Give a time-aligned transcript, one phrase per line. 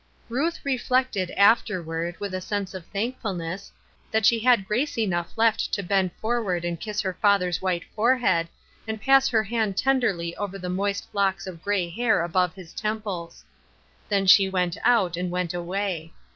[0.29, 3.71] Ruth reflected, afterward, with a sense of thankfulness,
[4.09, 8.17] that she had grace enough left to bend forward and kiss her father's white fore
[8.17, 8.47] head,
[8.87, 13.45] and pass her hand tenderly over the moist locks of gray hair above his temples.
[14.09, 16.13] Then she went out and went away.